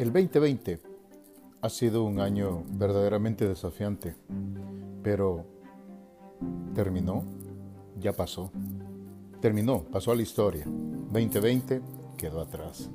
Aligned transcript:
El 0.00 0.14
2020 0.14 0.80
ha 1.60 1.68
sido 1.68 2.04
un 2.04 2.20
año 2.20 2.64
verdaderamente 2.70 3.46
desafiante, 3.46 4.16
pero 5.02 5.44
terminó, 6.74 7.22
ya 7.98 8.14
pasó. 8.14 8.50
Terminó, 9.42 9.82
pasó 9.82 10.12
a 10.12 10.14
la 10.14 10.22
historia. 10.22 10.64
2020 10.66 11.82
quedó 12.16 12.40
atrás. 12.40 12.90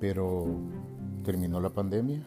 Pero 0.00 0.44
terminó 1.22 1.60
la 1.60 1.70
pandemia, 1.70 2.26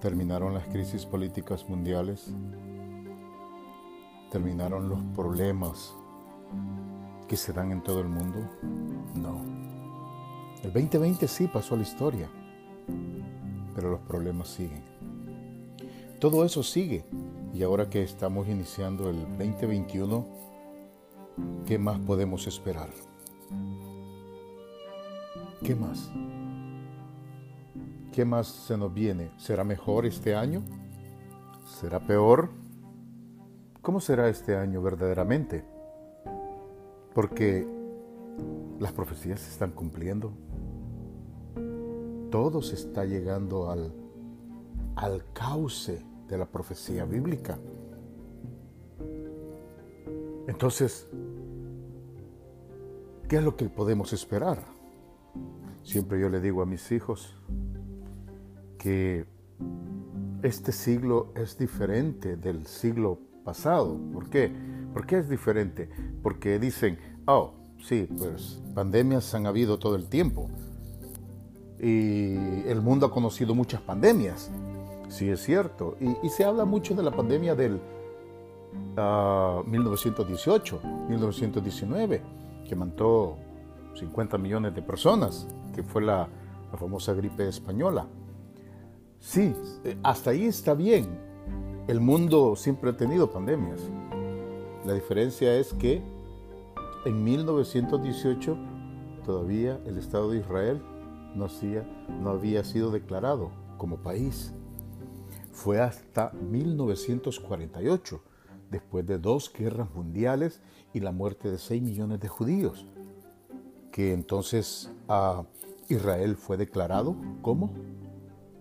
terminaron 0.00 0.52
las 0.52 0.66
crisis 0.66 1.06
políticas 1.06 1.68
mundiales, 1.68 2.34
terminaron 4.32 4.88
los 4.88 4.98
problemas 5.14 5.94
que 7.28 7.36
se 7.36 7.52
dan 7.52 7.70
en 7.70 7.84
todo 7.84 8.00
el 8.00 8.08
mundo. 8.08 8.40
No. 9.14 9.57
El 10.64 10.72
2020 10.72 11.28
sí 11.28 11.46
pasó 11.46 11.74
a 11.74 11.76
la 11.76 11.84
historia, 11.84 12.28
pero 13.74 13.90
los 13.90 14.00
problemas 14.00 14.48
siguen. 14.48 14.82
Todo 16.18 16.44
eso 16.44 16.64
sigue. 16.64 17.04
Y 17.54 17.62
ahora 17.62 17.88
que 17.88 18.02
estamos 18.02 18.48
iniciando 18.48 19.08
el 19.08 19.20
2021, 19.38 20.26
¿qué 21.64 21.78
más 21.78 22.00
podemos 22.00 22.46
esperar? 22.48 22.90
¿Qué 25.62 25.76
más? 25.76 26.10
¿Qué 28.12 28.24
más 28.24 28.48
se 28.48 28.76
nos 28.76 28.92
viene? 28.92 29.30
¿Será 29.36 29.62
mejor 29.62 30.06
este 30.06 30.34
año? 30.34 30.62
¿Será 31.80 32.00
peor? 32.00 32.50
¿Cómo 33.80 34.00
será 34.00 34.28
este 34.28 34.56
año 34.56 34.82
verdaderamente? 34.82 35.64
Porque 37.14 37.77
las 38.78 38.92
profecías 38.92 39.40
se 39.40 39.50
están 39.50 39.72
cumpliendo 39.72 40.32
todo 42.30 42.62
se 42.62 42.74
está 42.74 43.04
llegando 43.04 43.70
al, 43.70 43.92
al 44.96 45.24
cauce 45.32 46.02
de 46.28 46.38
la 46.38 46.46
profecía 46.46 47.04
bíblica. 47.04 47.58
Entonces, 50.46 51.08
¿qué 53.28 53.36
es 53.36 53.42
lo 53.42 53.56
que 53.56 53.68
podemos 53.68 54.12
esperar? 54.12 54.62
Siempre 55.82 56.20
yo 56.20 56.28
le 56.28 56.40
digo 56.40 56.62
a 56.62 56.66
mis 56.66 56.90
hijos 56.92 57.34
que 58.78 59.26
este 60.42 60.72
siglo 60.72 61.32
es 61.34 61.58
diferente 61.58 62.36
del 62.36 62.66
siglo 62.66 63.18
pasado. 63.44 63.98
¿Por 64.12 64.28
qué? 64.28 64.52
¿Por 64.92 65.06
qué 65.06 65.18
es 65.18 65.28
diferente? 65.28 65.88
Porque 66.22 66.58
dicen, 66.58 66.98
oh, 67.26 67.54
sí, 67.82 68.08
pues 68.18 68.60
pandemias 68.74 69.34
han 69.34 69.46
habido 69.46 69.78
todo 69.78 69.96
el 69.96 70.06
tiempo 70.06 70.48
y 71.80 72.34
el 72.66 72.80
mundo 72.82 73.06
ha 73.06 73.10
conocido 73.10 73.54
muchas 73.54 73.80
pandemias, 73.80 74.50
sí 75.08 75.28
es 75.28 75.42
cierto, 75.42 75.96
y, 76.00 76.28
se 76.28 76.44
habla 76.44 76.64
mucho 76.64 76.94
de 76.94 77.02
la 77.02 77.10
pandemia 77.12 77.54
del 77.54 77.80
1918, 79.66 80.80
ah, 80.82 81.06
1919, 81.08 82.22
que 82.68 82.76
mató 82.76 83.36
50 83.94 84.38
millones 84.38 84.74
de 84.74 84.82
personas, 84.82 85.46
que 85.74 85.82
fue 85.82 86.02
la, 86.02 86.28
la 86.70 86.78
famosa 86.78 87.14
gripe 87.14 87.48
española. 87.48 88.06
Sí, 89.20 89.54
eh, 89.84 89.96
hasta 90.02 90.30
ahí 90.30 90.46
está 90.46 90.74
bien. 90.74 91.06
El 91.86 92.00
mundo 92.00 92.54
siempre 92.56 92.90
ha 92.90 92.96
tenido 92.96 93.30
pandemias. 93.30 93.80
La 94.84 94.94
diferencia 94.94 95.54
es 95.54 95.72
que 95.74 96.02
en 97.04 97.24
1918 97.24 98.56
todavía 99.24 99.80
el 99.86 99.98
Estado 99.98 100.30
de 100.30 100.38
Israel 100.38 100.82
no, 101.34 101.46
no 102.20 102.30
había 102.30 102.64
sido 102.64 102.90
declarado 102.90 103.50
como 103.76 103.98
país. 103.98 104.52
Fue 105.52 105.80
hasta 105.80 106.32
1948, 106.32 108.22
después 108.70 109.06
de 109.06 109.18
dos 109.18 109.52
guerras 109.52 109.88
mundiales 109.94 110.60
y 110.92 111.00
la 111.00 111.12
muerte 111.12 111.50
de 111.50 111.58
6 111.58 111.82
millones 111.82 112.20
de 112.20 112.28
judíos, 112.28 112.86
que 113.92 114.12
entonces 114.12 114.90
Israel 115.88 116.36
fue 116.36 116.56
declarado 116.56 117.16
como 117.42 117.72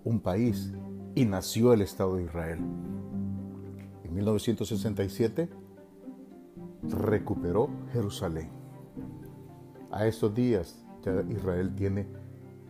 un 0.04 0.20
país 0.20 0.72
y 1.16 1.26
nació 1.26 1.74
el 1.74 1.82
Estado 1.82 2.16
de 2.16 2.24
Israel. 2.24 2.60
En 4.04 4.14
1967 4.14 5.50
recuperó 6.90 7.70
Jerusalén. 7.94 8.50
A 9.92 10.06
estos 10.06 10.34
días 10.34 10.84
ya 11.04 11.22
Israel 11.30 11.74
tiene 11.76 12.08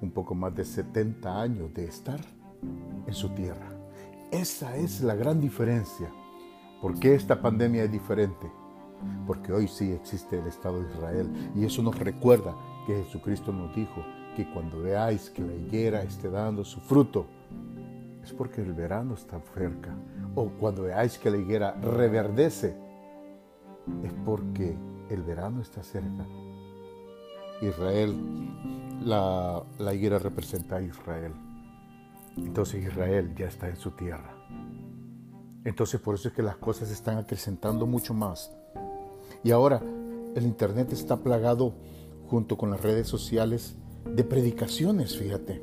un 0.02 0.12
poco 0.12 0.36
más 0.36 0.56
de 0.56 0.64
70 0.64 1.42
años 1.42 1.74
de 1.74 1.86
estar 1.86 2.20
en 3.06 3.14
su 3.14 3.30
tierra. 3.30 3.70
Esa 4.32 4.76
es 4.76 5.02
la 5.02 5.16
gran 5.16 5.40
diferencia. 5.40 6.12
¿Por 6.82 7.00
qué 7.00 7.16
esta 7.16 7.42
pandemia 7.42 7.86
es 7.86 7.92
diferente? 7.92 8.52
Porque 9.26 9.54
hoy 9.54 9.68
sí 9.68 9.92
existe 9.92 10.40
el 10.40 10.48
Estado 10.48 10.84
de 10.84 10.92
Israel 10.92 11.52
y 11.56 11.66
eso 11.66 11.82
nos 11.82 11.98
recuerda 11.98 12.56
que 12.86 13.04
Jesucristo 13.04 13.52
nos 13.52 13.76
dijo 13.76 14.04
que 14.36 14.50
cuando 14.52 14.82
veáis 14.82 15.30
que 15.30 15.42
la 15.42 15.54
higuera 15.54 16.04
esté 16.04 16.30
dando 16.30 16.64
su 16.64 16.80
fruto, 16.80 17.26
es 18.24 18.34
porque 18.34 18.62
el 18.62 18.74
verano 18.74 19.14
está 19.14 19.40
cerca. 19.54 19.96
O 20.36 20.50
cuando 20.50 20.84
veáis 20.84 21.18
que 21.18 21.32
la 21.32 21.38
higuera 21.38 21.72
reverdece, 21.82 22.76
es 24.04 24.14
porque 24.26 24.78
el 25.10 25.24
verano 25.24 25.62
está 25.62 25.84
cerca. 25.84 26.26
Israel 27.62 28.16
la, 29.04 29.94
higuera 29.94 30.20
representa 30.20 30.78
a 30.78 30.82
Israel. 30.82 31.34
Entonces 32.36 32.84
Israel 32.84 33.34
ya 33.36 33.48
está 33.48 33.68
en 33.68 33.78
su 33.78 33.92
tierra. 33.92 34.34
Entonces 35.64 36.00
por 36.00 36.16
eso 36.16 36.30
es 36.30 36.34
que 36.34 36.44
las 36.44 36.58
cosas 36.58 36.92
están 36.92 37.18
acrecentando 37.18 37.86
mucho 37.86 38.14
más. 38.14 38.52
Y 39.44 39.52
ahora 39.52 39.82
el 40.36 40.46
Internet 40.46 40.94
está 40.94 41.18
plagado 41.18 41.74
junto 42.30 42.58
con 42.58 42.70
las 42.70 42.82
redes 42.82 43.08
sociales 43.08 43.76
de 44.06 44.24
predicaciones, 44.24 45.18
fíjate. 45.18 45.62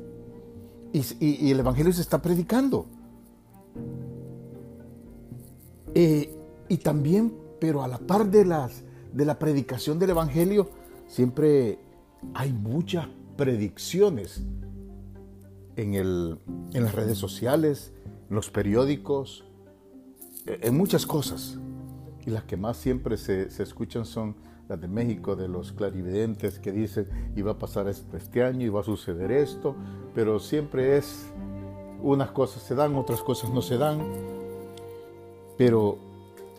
Y, 0.93 1.51
el 1.51 1.59
Evangelio 1.59 1.91
se 1.91 2.01
está 2.01 2.21
predicando. 2.21 2.85
Eh, 5.93 6.33
y 6.69 6.77
también, 6.77 7.33
pero 7.65 7.81
a 7.81 7.87
la 7.87 7.97
par 7.97 8.29
de, 8.29 8.45
las, 8.45 8.83
de 9.11 9.25
la 9.25 9.39
predicación 9.39 9.97
del 9.97 10.11
Evangelio, 10.11 10.69
siempre 11.07 11.79
hay 12.35 12.53
muchas 12.53 13.07
predicciones 13.35 14.43
en, 15.75 16.37
las 16.73 16.93
redes 16.93 17.17
sociales, 17.17 17.91
en 18.29 18.35
los 18.35 18.51
periódicos, 18.51 19.45
en 20.45 20.77
muchas 20.77 21.07
cosas. 21.07 21.57
Y 22.27 22.29
las 22.29 22.43
que 22.43 22.55
más 22.55 22.77
siempre 22.77 23.17
se, 23.17 23.47
escuchan 23.47 24.05
son 24.05 24.35
las 24.69 24.79
de 24.79 24.87
México, 24.87 25.35
de 25.35 25.47
los 25.47 25.71
clarividentes 25.71 26.59
que 26.59 26.71
dicen, 26.71 27.07
iba 27.35 27.53
a 27.53 27.57
pasar 27.57 27.87
este 27.87 28.43
año, 28.43 28.63
iba 28.63 28.81
a 28.81 28.83
suceder 28.83 29.31
esto, 29.31 29.75
pero 30.13 30.37
siempre 30.37 30.97
es, 30.97 31.31
unas 32.03 32.29
cosas 32.29 32.61
se 32.61 32.75
dan, 32.75 32.93
otras 32.93 33.23
cosas 33.23 33.49
no 33.49 33.63
se 33.63 33.79
dan. 33.79 34.03
Pero 35.57 36.04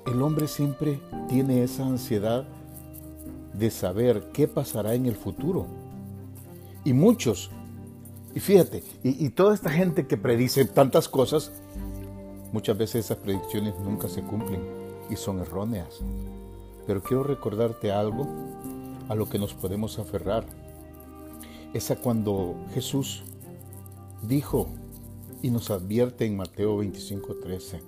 el 0.06 0.22
hombre 0.22 0.46
siempre 0.46 1.00
tiene 1.28 1.62
esa 1.62 1.84
ansiedad 1.84 2.46
de 3.52 3.70
saber 3.70 4.30
qué 4.32 4.46
pasará 4.46 4.94
en 4.94 5.06
el 5.06 5.16
futuro. 5.16 5.66
Y 6.84 6.92
muchos, 6.92 7.50
y 8.34 8.40
fíjate, 8.40 8.84
y, 9.02 9.28
toda 9.30 9.54
esta 9.54 9.70
gente 9.70 10.06
que 10.06 10.16
predice 10.16 10.64
tantas 10.66 11.08
cosas, 11.08 11.50
muchas 12.52 12.78
veces 12.78 13.06
esas 13.06 13.18
predicciones 13.18 13.74
nunca 13.80 14.08
se 14.08 14.22
cumplen 14.22 14.60
y 15.10 15.16
son 15.16 15.40
erróneas. 15.40 16.00
Pero 16.86 17.02
quiero 17.02 17.24
recordarte 17.24 17.90
algo 17.90 18.28
a 19.08 19.14
lo 19.14 19.28
que 19.28 19.38
nos 19.38 19.54
podemos 19.54 19.98
aferrar. 19.98 20.44
Es 21.74 21.90
a 21.90 21.96
cuando 21.96 22.54
Jesús 22.74 23.24
dijo 24.22 24.68
y 25.42 25.50
nos 25.50 25.70
advierte 25.70 26.26
en 26.26 26.36
Mateo 26.36 26.78
25:13. 26.78 27.80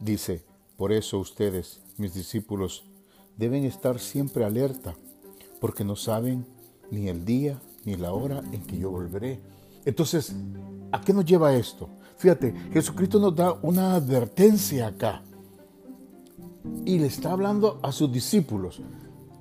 Dice, 0.00 0.47
por 0.78 0.92
eso 0.92 1.18
ustedes, 1.18 1.80
mis 1.96 2.14
discípulos, 2.14 2.88
deben 3.36 3.64
estar 3.64 3.98
siempre 3.98 4.44
alerta, 4.44 4.94
porque 5.60 5.84
no 5.84 5.96
saben 5.96 6.46
ni 6.92 7.08
el 7.08 7.24
día 7.24 7.60
ni 7.84 7.96
la 7.96 8.12
hora 8.12 8.44
en 8.52 8.62
que 8.62 8.78
yo 8.78 8.88
volveré. 8.88 9.40
Entonces, 9.84 10.36
¿a 10.92 11.00
qué 11.00 11.12
nos 11.12 11.24
lleva 11.24 11.52
esto? 11.56 11.88
Fíjate, 12.16 12.54
Jesucristo 12.72 13.18
nos 13.18 13.34
da 13.34 13.54
una 13.60 13.96
advertencia 13.96 14.86
acá. 14.86 15.22
Y 16.84 17.00
le 17.00 17.06
está 17.06 17.32
hablando 17.32 17.80
a 17.82 17.90
sus 17.90 18.12
discípulos. 18.12 18.80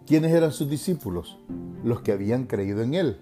¿Quiénes 0.07 0.31
eran 0.31 0.51
sus 0.51 0.68
discípulos? 0.68 1.38
Los 1.83 2.01
que 2.01 2.13
habían 2.13 2.45
creído 2.45 2.81
en 2.81 2.95
Él. 2.95 3.18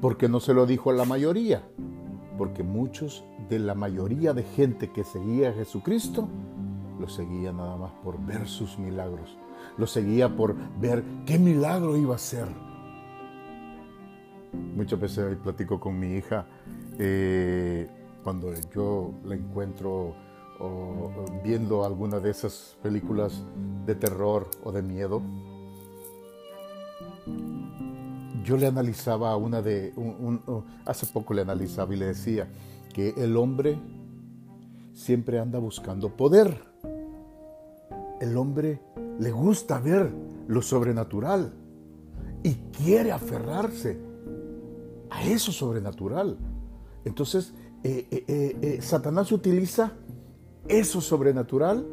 Porque 0.00 0.28
no 0.28 0.38
se 0.38 0.54
lo 0.54 0.64
dijo 0.64 0.90
a 0.90 0.94
la 0.94 1.06
mayoría. 1.06 1.64
Porque 2.38 2.62
muchos 2.62 3.24
de 3.48 3.58
la 3.58 3.74
mayoría 3.74 4.32
de 4.32 4.44
gente 4.44 4.92
que 4.92 5.02
seguía 5.02 5.50
a 5.50 5.54
Jesucristo, 5.54 6.28
lo 6.98 7.08
seguía 7.08 7.52
nada 7.52 7.76
más 7.76 7.92
por 8.04 8.24
ver 8.24 8.48
sus 8.48 8.78
milagros. 8.78 9.36
Lo 9.76 9.86
seguía 9.86 10.36
por 10.36 10.54
ver 10.80 11.02
qué 11.26 11.38
milagro 11.38 11.96
iba 11.96 12.14
a 12.14 12.18
ser 12.18 12.48
muchas 14.52 15.00
veces 15.00 15.36
platico 15.38 15.80
con 15.80 15.98
mi 15.98 16.14
hija 16.14 16.46
eh, 16.98 17.88
cuando 18.22 18.52
yo 18.74 19.12
la 19.24 19.34
encuentro 19.34 20.14
viendo 21.42 21.84
alguna 21.84 22.20
de 22.20 22.30
esas 22.30 22.76
películas 22.82 23.42
de 23.84 23.96
terror 23.96 24.48
o 24.62 24.70
de 24.70 24.80
miedo. 24.80 25.20
Yo 28.44 28.56
le 28.56 28.68
analizaba 28.68 29.32
a 29.32 29.36
una 29.36 29.60
de, 29.60 29.92
hace 30.84 31.06
poco 31.06 31.34
le 31.34 31.42
analizaba 31.42 31.92
y 31.94 31.96
le 31.96 32.06
decía 32.06 32.48
que 32.94 33.12
el 33.16 33.36
hombre 33.36 33.76
siempre 34.92 35.40
anda 35.40 35.58
buscando 35.58 36.10
poder. 36.10 36.71
El 38.22 38.36
hombre 38.36 38.80
le 39.18 39.32
gusta 39.32 39.80
ver 39.80 40.08
lo 40.46 40.62
sobrenatural 40.62 41.52
y 42.44 42.54
quiere 42.70 43.10
aferrarse 43.10 43.98
a 45.10 45.24
eso 45.24 45.50
sobrenatural. 45.50 46.38
Entonces, 47.04 47.52
eh, 47.82 48.06
eh, 48.10 48.56
eh, 48.62 48.78
Satanás 48.80 49.32
utiliza 49.32 49.94
eso 50.68 51.00
sobrenatural 51.00 51.84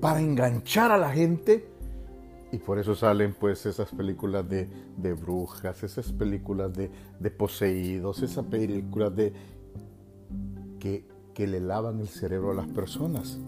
para 0.00 0.20
enganchar 0.20 0.90
a 0.90 0.98
la 0.98 1.10
gente 1.10 1.68
y 2.50 2.58
por 2.58 2.80
eso 2.80 2.96
salen 2.96 3.36
pues 3.38 3.66
esas 3.66 3.90
películas 3.90 4.44
de, 4.48 4.68
brujas, 5.14 5.80
esas 5.84 6.10
películas 6.10 6.72
de, 6.72 7.30
poseídos, 7.30 8.20
esas 8.20 8.46
películas 8.46 9.14
de 9.14 9.32
que, 10.80 11.04
le 11.46 11.60
lavan 11.60 12.00
el 12.00 12.08
cerebro 12.08 12.50
a 12.50 12.54
las 12.54 12.66
personas. 12.66 13.38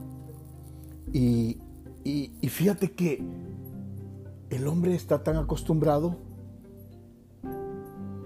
Y, 1.12 1.58
y 2.04 2.48
fíjate 2.48 2.92
que 2.92 3.24
el 4.50 4.66
hombre 4.66 4.94
está 4.94 5.22
tan 5.22 5.36
acostumbrado 5.36 6.16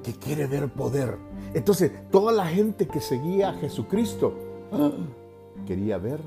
que 0.02 0.12
quiere 0.14 0.46
ver 0.46 0.68
poder. 0.72 1.18
Entonces, 1.54 1.92
toda 2.10 2.32
la 2.32 2.46
gente 2.46 2.86
que 2.86 3.00
seguía 3.00 3.50
a 3.50 3.54
Jesucristo 3.54 4.34
quería 5.66 5.98
ver 5.98 6.20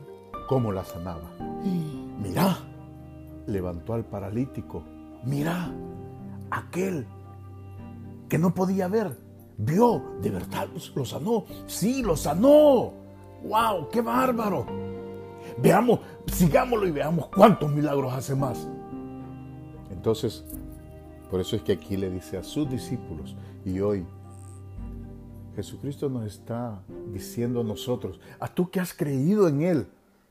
cómo 0.48 0.72
la 0.72 0.84
sanaba. 0.84 1.32
Mira, 2.22 2.58
levantó 3.48 3.94
al 3.94 4.06
paralítico. 4.06 4.84
Mira, 5.26 5.74
aquel 6.52 7.08
que 8.30 8.38
no 8.38 8.54
podía 8.54 8.88
ver, 8.88 9.18
vio, 9.58 10.04
de 10.22 10.30
verdad 10.30 10.68
lo 10.96 11.06
sanó. 11.06 11.46
Sí, 11.68 12.02
lo 12.04 12.16
sanó. 12.16 12.94
¡Wow! 13.44 13.90
¡Qué 13.92 14.02
bárbaro! 14.02 14.66
Veamos, 15.58 16.00
sigámoslo 16.28 16.88
y 16.88 16.92
veamos 16.92 17.28
cuántos 17.28 17.72
milagros 17.72 18.14
hace 18.14 18.36
más. 18.36 18.68
Entonces, 19.92 20.44
por 21.30 21.40
eso 21.40 21.56
es 21.56 21.62
que 21.62 21.74
aquí 21.74 21.98
le 21.98 22.10
dice 22.10 22.38
a 22.38 22.44
sus 22.44 22.70
discípulos, 22.70 23.36
y 23.66 23.80
hoy 23.80 24.06
Jesucristo 25.56 26.10
nos 26.10 26.26
está 26.26 26.84
diciendo 27.12 27.62
a 27.62 27.64
nosotros, 27.64 28.20
a 28.40 28.48
tú 28.48 28.70
que 28.70 28.80
has 28.80 28.94
creído 28.94 29.48
en 29.48 29.62
Él, 29.62 29.88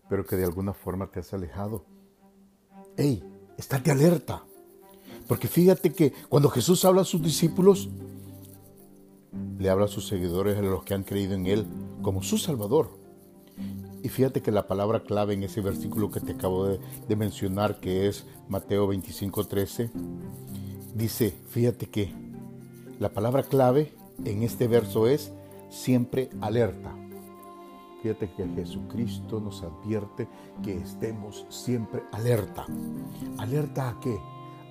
pero 0.08 0.26
que 0.26 0.36
de 0.36 0.44
alguna 0.44 0.72
forma 0.72 1.06
te 1.06 1.20
has 1.20 1.32
alejado. 1.32 1.84
¡Ey! 2.96 3.22
Estate 3.56 3.90
alerta. 3.90 4.42
Porque 5.28 5.48
fíjate 5.48 5.92
que 5.92 6.12
cuando 6.28 6.50
Jesús 6.50 6.84
habla 6.84 7.02
a 7.02 7.04
sus 7.04 7.22
discípulos, 7.22 7.88
le 9.58 9.70
habla 9.70 9.86
a 9.86 9.88
sus 9.88 10.06
seguidores, 10.06 10.58
a 10.58 10.62
los 10.62 10.82
que 10.82 10.94
han 10.94 11.04
creído 11.04 11.34
en 11.34 11.46
Él, 11.46 11.66
como 12.02 12.22
su 12.22 12.36
Salvador. 12.36 13.01
Y 14.02 14.08
fíjate 14.08 14.42
que 14.42 14.50
la 14.50 14.66
palabra 14.66 15.04
clave 15.04 15.34
en 15.34 15.44
ese 15.44 15.60
versículo 15.60 16.10
que 16.10 16.20
te 16.20 16.32
acabo 16.32 16.66
de, 16.66 17.16
mencionar, 17.16 17.78
que 17.78 18.08
es 18.08 18.26
Mateo 18.48 18.88
25, 18.88 19.44
13, 19.44 19.90
dice, 20.94 21.38
fíjate 21.50 21.86
que 21.86 22.12
la 22.98 23.10
palabra 23.10 23.44
clave 23.44 23.94
en 24.24 24.42
este 24.42 24.66
verso 24.66 25.06
es 25.06 25.32
siempre 25.70 26.30
alerta. 26.40 26.92
Fíjate 28.02 28.32
que 28.32 28.44
Jesucristo 28.48 29.38
nos 29.38 29.62
advierte 29.62 30.26
que 30.64 30.74
estemos 30.74 31.46
siempre 31.48 32.02
alerta. 32.10 32.66
¿Alerta 33.38 33.90
a 33.90 34.00
qué? 34.00 34.18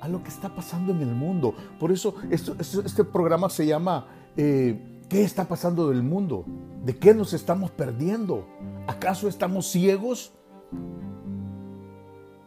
A 0.02 0.10
lo 0.10 0.22
que 0.22 0.30
está 0.30 0.54
pasando 0.54 0.92
en 0.92 1.00
el 1.00 1.16
mundo. 1.16 1.56
Por 1.80 1.94
eso 1.94 2.16
este 2.30 3.06
programa 3.06 3.50
se 3.50 3.66
llama 3.66 4.08
eh, 4.36 4.91
¿Qué 5.12 5.26
está 5.26 5.46
pasando 5.46 5.90
del 5.90 6.04
mundo? 6.04 6.46
¿De 6.86 6.96
qué 6.96 7.14
nos 7.14 7.34
estamos 7.34 7.70
perdiendo? 7.70 8.48
¿Acaso 8.88 9.28
estamos 9.28 9.68
ciegos? 9.68 10.32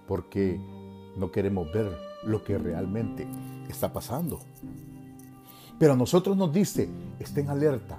Porque 0.09 0.59
no 1.15 1.31
queremos 1.31 1.71
ver 1.75 1.95
lo 2.25 2.43
que 2.43 2.57
realmente 2.57 3.29
está 3.69 3.93
pasando. 3.93 4.41
Pero 5.79 5.93
a 5.93 5.97
nosotros 5.97 6.39
nos 6.39 6.55
dice, 6.55 6.89
estén 7.19 7.51
alerta, 7.51 7.99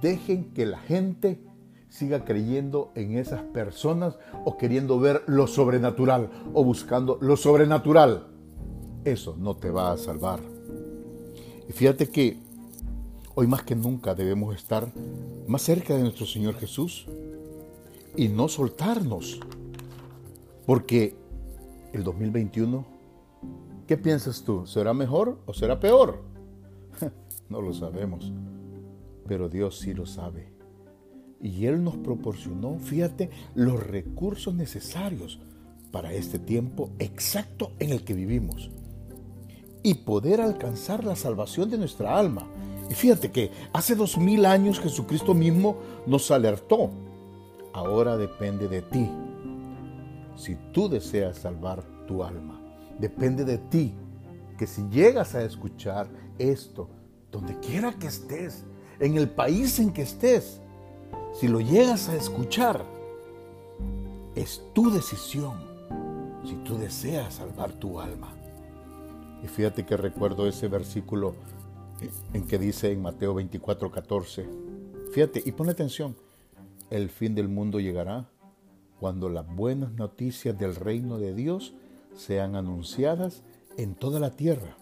dejen 0.00 0.54
que 0.54 0.64
la 0.64 0.78
gente 0.78 1.44
siga 1.90 2.24
creyendo 2.24 2.90
en 2.94 3.18
esas 3.18 3.42
personas 3.42 4.16
o 4.46 4.56
queriendo 4.56 4.98
ver 4.98 5.24
lo 5.26 5.46
sobrenatural 5.46 6.30
o 6.54 6.64
buscando 6.64 7.18
lo 7.20 7.36
sobrenatural. 7.36 8.28
Eso 9.04 9.36
no 9.38 9.56
te 9.56 9.70
va 9.70 9.92
a 9.92 9.98
salvar. 9.98 10.40
Y 11.68 11.72
fíjate 11.74 12.08
que 12.08 12.43
hoy 13.34 13.46
más 13.46 13.62
que 13.62 13.74
nunca 13.74 14.14
debemos 14.14 14.54
estar 14.54 14.88
más 15.46 15.62
cerca 15.62 15.94
de 15.94 16.02
nuestro 16.02 16.26
Señor 16.26 16.54
Jesús 16.56 17.06
y 18.16 18.28
no 18.28 18.48
soltarnos. 18.48 19.40
Porque 20.66 21.16
el 21.92 22.04
2021, 22.04 22.84
¿qué 23.86 23.96
piensas 23.96 24.42
tú? 24.42 24.66
¿Será 24.66 24.94
mejor 24.94 25.38
o 25.46 25.54
será 25.54 25.80
peor? 25.80 26.22
No 27.46 27.60
lo 27.60 27.74
sabemos, 27.74 28.32
pero 29.28 29.50
Dios 29.50 29.78
sí 29.78 29.92
lo 29.92 30.06
sabe. 30.06 30.48
Y 31.42 31.66
Él 31.66 31.84
nos 31.84 31.94
proporcionó, 31.98 32.78
fíjate, 32.78 33.28
los 33.54 33.86
recursos 33.86 34.54
necesarios 34.54 35.40
para 35.92 36.14
este 36.14 36.38
tiempo 36.38 36.90
exacto 36.98 37.72
en 37.78 37.90
el 37.90 38.02
que 38.02 38.14
vivimos 38.14 38.70
y 39.82 39.94
poder 39.94 40.40
alcanzar 40.40 41.04
la 41.04 41.14
salvación 41.14 41.70
de 41.70 41.76
nuestra 41.76 42.18
alma. 42.18 42.48
Y 42.90 42.94
fíjate 42.94 43.30
que 43.30 43.50
hace 43.72 43.94
dos 43.94 44.18
mil 44.18 44.44
años 44.46 44.80
Jesucristo 44.80 45.34
mismo 45.34 45.76
nos 46.06 46.30
alertó. 46.30 46.90
Ahora 47.72 48.16
depende 48.16 48.68
de 48.68 48.82
ti. 48.82 49.10
Si 50.36 50.56
tú 50.72 50.88
deseas 50.88 51.38
salvar 51.38 51.82
tu 52.06 52.22
alma, 52.22 52.60
depende 52.98 53.44
de 53.44 53.58
ti 53.58 53.94
que 54.58 54.66
si 54.66 54.88
llegas 54.88 55.34
a 55.34 55.42
escuchar 55.42 56.08
esto, 56.38 56.88
donde 57.32 57.58
quiera 57.60 57.92
que 57.92 58.06
estés, 58.06 58.64
en 59.00 59.16
el 59.16 59.28
país 59.28 59.78
en 59.80 59.92
que 59.92 60.02
estés, 60.02 60.60
si 61.32 61.48
lo 61.48 61.60
llegas 61.60 62.08
a 62.08 62.16
escuchar, 62.16 62.84
es 64.36 64.62
tu 64.72 64.90
decisión 64.90 65.58
si 66.44 66.54
tú 66.56 66.76
deseas 66.76 67.34
salvar 67.34 67.72
tu 67.72 68.00
alma. 68.00 68.32
Y 69.42 69.48
fíjate 69.48 69.84
que 69.84 69.96
recuerdo 69.96 70.46
ese 70.46 70.68
versículo 70.68 71.34
en 72.32 72.46
que 72.46 72.58
dice 72.58 72.90
en 72.92 73.02
Mateo 73.02 73.34
24, 73.34 73.90
14. 73.90 74.48
Fíjate 75.12 75.42
y 75.44 75.52
pone 75.52 75.72
atención. 75.72 76.16
El 76.90 77.08
fin 77.08 77.34
del 77.34 77.48
mundo 77.48 77.80
llegará 77.80 78.30
cuando 78.98 79.28
las 79.28 79.46
buenas 79.46 79.92
noticias 79.92 80.58
del 80.58 80.74
reino 80.74 81.18
de 81.18 81.34
Dios 81.34 81.74
sean 82.14 82.56
anunciadas 82.56 83.42
en 83.76 83.94
toda 83.94 84.20
la 84.20 84.30
tierra 84.30 84.76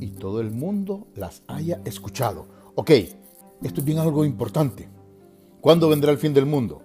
y 0.00 0.10
todo 0.10 0.40
el 0.40 0.50
mundo 0.50 1.06
las 1.14 1.42
haya 1.46 1.80
escuchado. 1.84 2.46
Ok, 2.74 2.90
esto 2.90 3.80
es 3.80 3.84
bien 3.84 3.98
algo 3.98 4.24
importante. 4.24 4.88
¿Cuándo 5.60 5.88
vendrá 5.88 6.12
el 6.12 6.18
fin 6.18 6.34
del 6.34 6.46
mundo? 6.46 6.82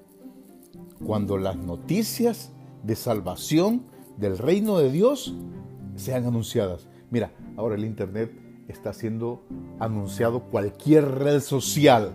Cuando 1.05 1.37
las 1.37 1.55
noticias 1.55 2.51
de 2.83 2.95
salvación 2.95 3.85
del 4.17 4.37
reino 4.37 4.77
de 4.77 4.91
Dios 4.91 5.35
sean 5.95 6.25
anunciadas. 6.25 6.87
Mira, 7.09 7.31
ahora 7.55 7.75
el 7.75 7.85
Internet 7.85 8.42
está 8.67 8.93
siendo 8.93 9.43
anunciado 9.79 10.43
cualquier 10.43 11.05
red 11.19 11.39
social. 11.41 12.11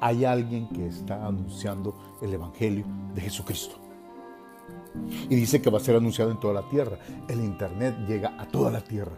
Hay 0.00 0.24
alguien 0.24 0.68
que 0.68 0.86
está 0.86 1.26
anunciando 1.26 1.96
el 2.22 2.32
Evangelio 2.34 2.84
de 3.14 3.20
Jesucristo. 3.20 3.76
Y 5.28 5.34
dice 5.34 5.60
que 5.60 5.70
va 5.70 5.78
a 5.78 5.82
ser 5.82 5.96
anunciado 5.96 6.30
en 6.30 6.40
toda 6.40 6.54
la 6.54 6.68
tierra. 6.68 6.98
El 7.28 7.40
Internet 7.40 7.94
llega 8.06 8.40
a 8.40 8.46
toda 8.46 8.70
la 8.70 8.80
tierra. 8.80 9.16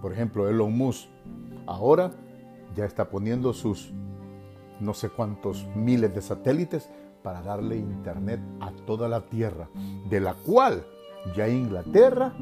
Por 0.00 0.12
ejemplo, 0.12 0.48
Elon 0.48 0.76
Musk 0.76 1.08
ahora 1.66 2.12
ya 2.74 2.84
está 2.84 3.10
poniendo 3.10 3.52
sus 3.52 3.92
no 4.80 4.94
sé 4.94 5.10
cuántos 5.10 5.66
miles 5.74 6.14
de 6.14 6.22
satélites 6.22 6.88
para 7.22 7.42
darle 7.42 7.76
Internet 7.76 8.40
a 8.60 8.72
toda 8.86 9.08
la 9.08 9.28
tierra, 9.28 9.68
de 10.08 10.20
la 10.20 10.34
cual 10.34 10.86
ya 11.36 11.48
Inglaterra 11.48 12.32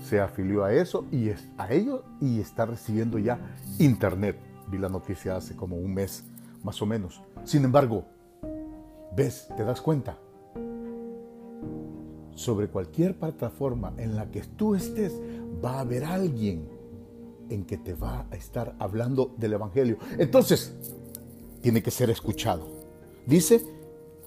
se 0.00 0.20
afilió 0.20 0.64
a 0.64 0.72
eso 0.72 1.04
y 1.10 1.28
es, 1.28 1.48
a 1.58 1.72
ello 1.72 2.04
y 2.20 2.40
está 2.40 2.66
recibiendo 2.66 3.18
ya 3.18 3.38
Internet. 3.78 4.36
Vi 4.68 4.78
la 4.78 4.88
noticia 4.88 5.36
hace 5.36 5.54
como 5.54 5.76
un 5.76 5.92
mes, 5.94 6.24
más 6.62 6.80
o 6.80 6.86
menos. 6.86 7.20
Sin 7.44 7.64
embargo, 7.64 8.04
ves, 9.14 9.48
te 9.56 9.64
das 9.64 9.80
cuenta, 9.80 10.16
sobre 12.34 12.68
cualquier 12.68 13.18
plataforma 13.18 13.92
en 13.98 14.16
la 14.16 14.30
que 14.30 14.40
tú 14.40 14.74
estés, 14.74 15.20
va 15.62 15.74
a 15.74 15.80
haber 15.80 16.04
alguien 16.04 16.68
en 17.50 17.64
que 17.64 17.76
te 17.76 17.94
va 17.94 18.26
a 18.30 18.36
estar 18.36 18.74
hablando 18.78 19.34
del 19.36 19.54
Evangelio. 19.54 19.98
Entonces, 20.18 20.72
tiene 21.60 21.82
que 21.82 21.90
ser 21.90 22.08
escuchado. 22.08 22.66
Dice, 23.26 23.62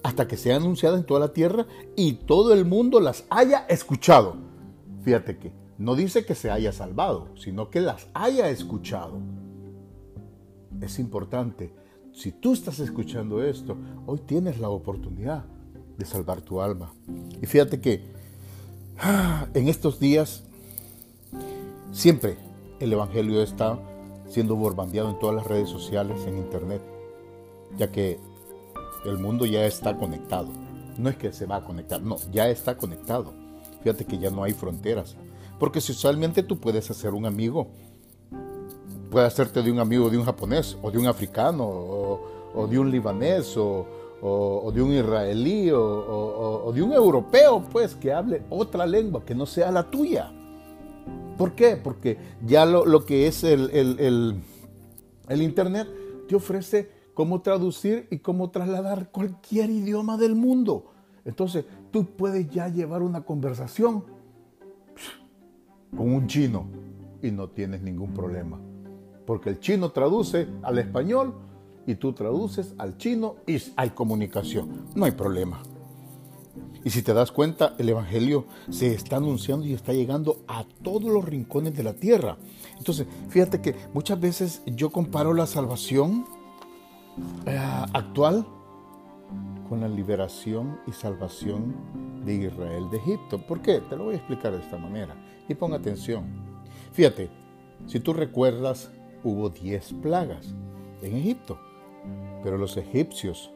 hasta 0.02 0.28
que 0.28 0.36
sea 0.36 0.56
anunciada 0.56 0.98
en 0.98 1.04
toda 1.04 1.20
la 1.20 1.32
tierra 1.32 1.66
y 1.96 2.12
todo 2.12 2.52
el 2.52 2.64
mundo 2.64 3.00
las 3.00 3.24
haya 3.30 3.66
escuchado. 3.68 4.36
Fíjate 5.02 5.38
que 5.38 5.63
no 5.78 5.94
dice 5.94 6.24
que 6.24 6.34
se 6.34 6.50
haya 6.50 6.72
salvado, 6.72 7.28
sino 7.36 7.70
que 7.70 7.80
las 7.80 8.08
haya 8.14 8.48
escuchado. 8.48 9.18
Es 10.80 10.98
importante. 10.98 11.72
Si 12.12 12.30
tú 12.30 12.52
estás 12.52 12.78
escuchando 12.78 13.42
esto, 13.42 13.76
hoy 14.06 14.20
tienes 14.20 14.60
la 14.60 14.68
oportunidad 14.68 15.44
de 15.98 16.04
salvar 16.04 16.42
tu 16.42 16.60
alma. 16.60 16.92
Y 17.40 17.46
fíjate 17.46 17.80
que 17.80 18.04
en 19.54 19.68
estos 19.68 19.98
días 19.98 20.44
siempre 21.92 22.36
el 22.80 22.92
Evangelio 22.92 23.42
está 23.42 23.78
siendo 24.28 24.56
bombardeado 24.56 25.10
en 25.10 25.18
todas 25.18 25.36
las 25.36 25.46
redes 25.46 25.68
sociales, 25.68 26.24
en 26.26 26.38
Internet, 26.38 26.82
ya 27.76 27.90
que 27.90 28.18
el 29.04 29.18
mundo 29.18 29.46
ya 29.46 29.66
está 29.66 29.96
conectado. 29.96 30.48
No 30.98 31.10
es 31.10 31.16
que 31.16 31.32
se 31.32 31.46
va 31.46 31.56
a 31.56 31.64
conectar, 31.64 32.00
no, 32.00 32.16
ya 32.32 32.48
está 32.48 32.76
conectado. 32.76 33.32
Fíjate 33.82 34.04
que 34.06 34.18
ya 34.18 34.30
no 34.30 34.44
hay 34.44 34.52
fronteras. 34.52 35.16
Porque 35.58 35.80
socialmente 35.80 36.42
tú 36.42 36.58
puedes 36.58 36.90
hacer 36.90 37.14
un 37.14 37.26
amigo, 37.26 37.68
puedes 39.10 39.32
hacerte 39.32 39.62
de 39.62 39.70
un 39.70 39.78
amigo 39.78 40.10
de 40.10 40.18
un 40.18 40.24
japonés, 40.24 40.76
o 40.82 40.90
de 40.90 40.98
un 40.98 41.06
africano, 41.06 41.64
o, 41.66 42.66
de 42.68 42.78
un 42.78 42.90
libanés, 42.90 43.56
o, 43.56 43.86
de 44.72 44.82
un 44.82 44.92
israelí, 44.92 45.70
o, 45.70 46.70
de 46.74 46.82
un 46.82 46.92
europeo, 46.92 47.62
pues, 47.70 47.94
que 47.94 48.12
hable 48.12 48.42
otra 48.50 48.86
lengua 48.86 49.24
que 49.24 49.34
no 49.34 49.46
sea 49.46 49.70
la 49.70 49.90
tuya. 49.90 50.32
¿Por 51.38 51.52
qué? 51.52 51.76
Porque 51.76 52.18
ya 52.44 52.64
lo, 52.64 53.04
que 53.04 53.26
es 53.26 53.44
el, 53.44 53.70
el 55.28 55.42
Internet 55.42 55.88
te 56.28 56.34
ofrece 56.34 56.90
cómo 57.14 57.40
traducir 57.40 58.08
y 58.10 58.18
cómo 58.18 58.50
trasladar 58.50 59.10
cualquier 59.10 59.70
idioma 59.70 60.16
del 60.16 60.34
mundo. 60.34 60.86
Entonces, 61.24 61.64
tú 61.90 62.04
puedes 62.04 62.50
ya 62.50 62.68
llevar 62.68 63.02
una 63.02 63.22
conversación 63.22 64.04
con 65.96 66.12
un 66.12 66.26
chino 66.26 66.66
y 67.22 67.30
no 67.30 67.48
tienes 67.48 67.82
ningún 67.82 68.12
problema. 68.12 68.60
Porque 69.26 69.50
el 69.50 69.60
chino 69.60 69.90
traduce 69.90 70.48
al 70.62 70.78
español 70.78 71.34
y 71.86 71.94
tú 71.94 72.12
traduces 72.12 72.74
al 72.78 72.96
chino 72.96 73.36
y 73.46 73.58
hay 73.76 73.90
comunicación. 73.90 74.86
No 74.94 75.04
hay 75.04 75.12
problema. 75.12 75.62
Y 76.84 76.90
si 76.90 77.02
te 77.02 77.14
das 77.14 77.32
cuenta, 77.32 77.74
el 77.78 77.88
Evangelio 77.88 78.44
se 78.68 78.92
está 78.92 79.16
anunciando 79.16 79.66
y 79.66 79.72
está 79.72 79.92
llegando 79.92 80.44
a 80.46 80.64
todos 80.82 81.04
los 81.04 81.24
rincones 81.24 81.74
de 81.74 81.82
la 81.82 81.94
tierra. 81.94 82.36
Entonces, 82.76 83.06
fíjate 83.30 83.62
que 83.62 83.74
muchas 83.94 84.20
veces 84.20 84.62
yo 84.66 84.90
comparo 84.90 85.32
la 85.32 85.46
salvación 85.46 86.26
eh, 87.46 87.58
actual 87.92 88.46
con 89.68 89.80
la 89.80 89.88
liberación 89.88 90.78
y 90.86 90.92
salvación 90.92 91.74
de 92.24 92.34
Israel 92.34 92.88
de 92.90 92.98
Egipto. 92.98 93.38
¿Por 93.38 93.60
qué? 93.60 93.80
Te 93.80 93.96
lo 93.96 94.04
voy 94.04 94.14
a 94.14 94.18
explicar 94.18 94.52
de 94.52 94.60
esta 94.60 94.76
manera. 94.76 95.14
Y 95.48 95.54
pon 95.54 95.72
atención. 95.72 96.24
Fíjate, 96.92 97.28
si 97.86 98.00
tú 98.00 98.12
recuerdas, 98.12 98.90
hubo 99.22 99.50
diez 99.50 99.92
plagas 100.02 100.54
en 101.02 101.16
Egipto, 101.16 101.58
pero 102.42 102.56
los 102.56 102.76
egipcios, 102.76 103.50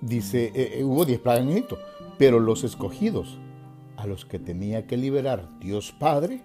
dice, 0.00 0.46
eh, 0.54 0.78
eh, 0.78 0.84
hubo 0.84 1.04
diez 1.04 1.20
plagas 1.20 1.42
en 1.42 1.50
Egipto, 1.50 1.78
pero 2.18 2.40
los 2.40 2.64
escogidos, 2.64 3.38
a 3.96 4.06
los 4.06 4.24
que 4.24 4.38
tenía 4.38 4.86
que 4.86 4.96
liberar 4.96 5.46
Dios 5.60 5.92
Padre 5.92 6.42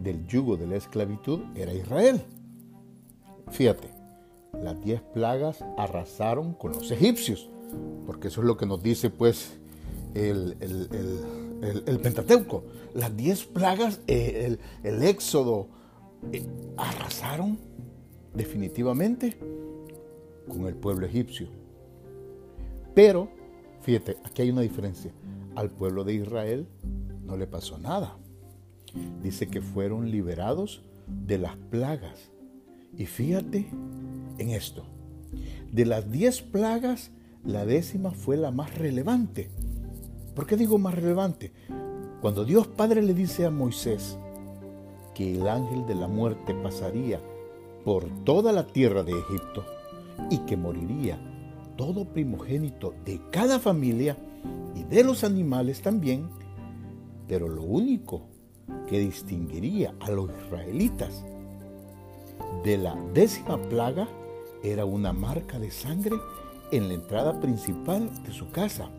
del 0.00 0.26
yugo 0.26 0.56
de 0.56 0.68
la 0.68 0.76
esclavitud, 0.76 1.40
era 1.56 1.72
Israel. 1.74 2.22
Fíjate, 3.50 3.99
las 4.62 4.80
diez 4.82 5.00
plagas 5.00 5.64
arrasaron 5.76 6.54
con 6.54 6.72
los 6.72 6.90
egipcios, 6.90 7.48
porque 8.06 8.28
eso 8.28 8.40
es 8.40 8.46
lo 8.46 8.56
que 8.56 8.66
nos 8.66 8.82
dice 8.82 9.10
pues 9.10 9.58
el, 10.14 10.56
Pentateuco. 12.02 12.64
Las 12.94 13.16
diez 13.16 13.44
plagas, 13.44 14.00
eh, 14.06 14.58
el, 14.82 15.02
éxodo, 15.02 15.68
eh, 16.32 16.42
arrasaron 16.76 17.58
definitivamente 18.34 19.38
con 20.48 20.66
el 20.66 20.74
pueblo 20.74 21.06
egipcio. 21.06 21.48
Pero, 22.94 23.28
fíjate, 23.82 24.16
aquí 24.24 24.42
hay 24.42 24.50
una 24.50 24.62
diferencia. 24.62 25.12
Al 25.54 25.70
pueblo 25.70 26.04
de 26.04 26.14
Israel 26.14 26.66
no 27.24 27.36
le 27.36 27.46
pasó 27.46 27.78
nada. 27.78 28.16
Dice 29.22 29.48
que 29.48 29.60
fueron 29.60 30.10
liberados 30.10 30.82
de 31.06 31.38
las 31.38 31.56
plagas 31.56 32.29
y 32.96 33.06
fíjate 33.06 33.66
en 34.38 34.50
esto. 34.50 34.84
De 35.72 35.86
las 35.86 36.10
diez 36.10 36.42
plagas, 36.42 37.10
la 37.44 37.64
décima 37.64 38.10
fue 38.10 38.36
la 38.36 38.50
más 38.50 38.76
relevante. 38.76 39.50
¿Por 40.34 40.46
qué 40.46 40.56
digo 40.56 40.78
más 40.78 40.94
relevante? 40.94 41.52
Cuando 42.20 42.44
Dios 42.44 42.66
Padre 42.66 43.02
le 43.02 43.14
dice 43.14 43.46
a 43.46 43.50
Moisés 43.50 44.18
que 45.14 45.34
el 45.36 45.48
ángel 45.48 45.86
de 45.86 45.94
la 45.94 46.08
muerte 46.08 46.54
pasaría 46.54 47.20
por 47.84 48.08
toda 48.24 48.52
la 48.52 48.66
tierra 48.66 49.02
de 49.02 49.12
Egipto 49.12 49.64
y 50.30 50.38
que 50.38 50.56
moriría 50.56 51.18
todo 51.76 52.04
primogénito 52.04 52.94
de 53.04 53.20
cada 53.30 53.58
familia 53.58 54.16
y 54.74 54.82
de 54.82 55.02
los 55.02 55.24
animales 55.24 55.80
también, 55.80 56.28
pero 57.26 57.48
lo 57.48 57.62
único 57.62 58.22
que 58.86 58.98
distinguiría 58.98 59.94
a 60.00 60.10
los 60.10 60.30
israelitas 60.44 61.24
de 62.64 62.76
la 62.78 62.94
décima 63.14 63.56
plaga 63.56 64.08
era 64.62 64.84
una 64.84 65.12
marca 65.12 65.58
de 65.58 65.70
sangre 65.70 66.16
en 66.70 66.88
la 66.88 66.94
entrada 66.94 67.40
principal 67.40 68.10
de 68.22 68.32
su 68.32 68.50
casa. 68.50 68.90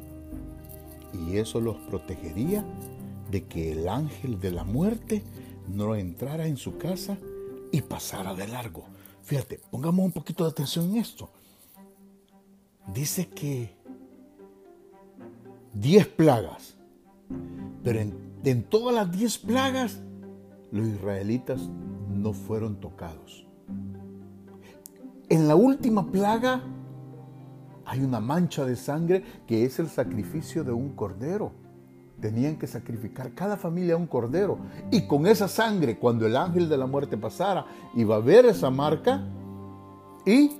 Y 1.13 1.37
eso 1.37 1.61
los 1.61 1.77
protegería 1.77 2.65
de 3.29 3.45
que 3.45 3.71
el 3.71 3.87
ángel 3.87 4.39
de 4.39 4.51
la 4.51 4.63
muerte 4.63 5.23
no 5.67 5.95
entrara 5.95 6.47
en 6.47 6.57
su 6.57 6.77
casa 6.77 7.17
y 7.71 7.81
pasara 7.81 8.33
de 8.33 8.47
largo. 8.47 8.83
Fíjate, 9.23 9.59
pongamos 9.69 10.05
un 10.05 10.11
poquito 10.11 10.43
de 10.43 10.51
atención 10.51 10.89
en 10.91 10.97
esto. 10.97 11.29
Dice 12.93 13.29
que 13.29 13.75
diez 15.73 16.07
plagas, 16.07 16.75
pero 17.83 17.99
en, 17.99 18.13
en 18.43 18.63
todas 18.63 18.95
las 18.95 19.11
diez 19.11 19.37
plagas 19.37 20.01
los 20.71 20.87
israelitas 20.87 21.69
no 22.09 22.33
fueron 22.33 22.79
tocados. 22.79 23.45
En 25.31 25.47
la 25.47 25.55
última 25.55 26.11
plaga 26.11 26.61
hay 27.85 28.01
una 28.01 28.19
mancha 28.19 28.65
de 28.65 28.75
sangre 28.75 29.23
que 29.47 29.63
es 29.63 29.79
el 29.79 29.87
sacrificio 29.87 30.65
de 30.65 30.73
un 30.73 30.89
cordero. 30.89 31.53
Tenían 32.19 32.57
que 32.57 32.67
sacrificar 32.67 33.31
cada 33.31 33.55
familia 33.55 33.95
un 33.95 34.07
cordero. 34.07 34.57
Y 34.91 35.07
con 35.07 35.25
esa 35.25 35.47
sangre, 35.47 35.97
cuando 35.97 36.27
el 36.27 36.35
ángel 36.35 36.67
de 36.67 36.77
la 36.77 36.85
muerte 36.85 37.15
pasara, 37.15 37.65
iba 37.95 38.17
a 38.17 38.19
ver 38.19 38.45
esa 38.45 38.69
marca 38.69 39.23
y 40.25 40.59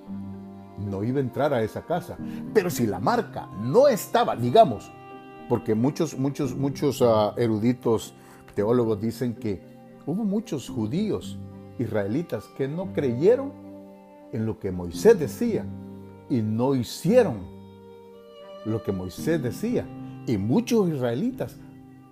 no 0.90 1.04
iba 1.04 1.18
a 1.18 1.24
entrar 1.24 1.54
a 1.54 1.62
esa 1.62 1.82
casa. 1.82 2.16
Pero 2.54 2.70
si 2.70 2.88
la 2.88 3.02
marca 3.02 3.50
no 3.62 3.90
estaba, 3.90 4.38
digamos, 4.38 4.90
porque 5.50 5.76
muchos, 5.76 6.18
muchos, 6.18 6.56
muchos 6.56 7.02
ah, 7.02 7.34
eruditos 7.36 8.14
teólogos 8.56 9.02
dicen 9.02 9.36
que 9.36 9.62
hubo 10.06 10.24
muchos 10.24 10.70
judíos 10.70 11.38
israelitas 11.78 12.46
que 12.56 12.70
no 12.70 12.94
creyeron 12.94 13.71
en 14.34 14.46
lo 14.46 14.60
que 14.60 14.72
Moisés 14.72 15.20
decía 15.20 15.66
y 16.30 16.42
no 16.42 16.76
hicieron 16.76 17.40
lo 18.66 18.84
que 18.84 18.92
Moisés 18.92 19.42
decía. 19.42 19.86
Y 20.28 20.38
muchos 20.38 20.90
israelitas 20.90 21.58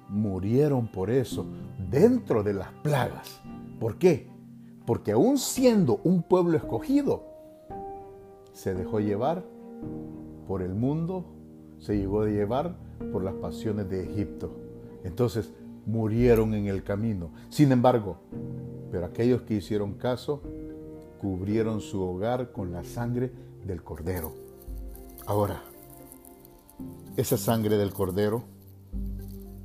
murieron 0.10 0.88
por 0.88 1.10
eso 1.10 1.46
dentro 1.90 2.44
de 2.44 2.54
las 2.54 2.72
plagas. 2.84 3.40
¿Por 3.80 3.98
qué? 3.98 4.28
Porque 4.86 5.12
aún 5.12 5.38
siendo 5.38 6.02
un 6.04 6.24
pueblo 6.24 6.58
escogido, 6.58 7.24
se 8.52 8.74
dejó 8.74 9.00
llevar 9.00 9.46
por 10.48 10.62
el 10.62 10.74
mundo, 10.74 11.26
se 11.78 11.98
llegó 11.98 12.24
a 12.24 12.28
llevar 12.28 12.76
por 13.12 13.24
las 13.24 13.36
pasiones 13.36 13.90
de 13.90 14.04
Egipto. 14.04 14.52
Entonces 15.04 15.54
murieron 15.86 16.54
en 16.54 16.68
el 16.68 16.84
camino. 16.84 17.32
Sin 17.50 17.72
embargo, 17.72 18.18
pero 18.92 19.06
aquellos 19.06 19.44
que 19.44 19.56
hicieron 19.56 19.94
caso 19.94 20.42
cubrieron 21.20 21.82
su 21.82 22.02
hogar 22.02 22.52
con 22.52 22.72
la 22.72 22.84
sangre 22.84 23.32
del 23.66 23.84
cordero. 23.84 24.34
Ahora, 25.26 25.62
esa 27.18 27.38
sangre 27.38 27.78
del 27.78 27.94
cordero, 27.94 28.44